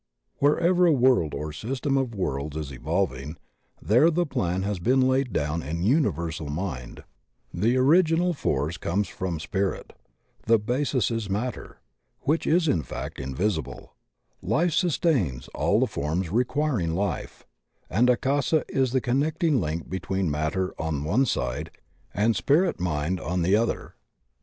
[0.37, 3.37] Wherever a world or system of worlds is evolving,
[3.79, 7.61] there the plan has been laid down in universal mind; 16 THE OCEAN OF THEOSOPHY
[7.61, 9.93] the original force comes from spirit;
[10.47, 11.77] the basis is mat ter—
[12.27, 13.93] ^which is in fact invisible—
[14.43, 17.45] ^Life sustains all the forms requiring life,
[17.87, 21.69] and Akasa is the connecting link between matter on one side
[22.11, 23.93] and spirit mind on the other.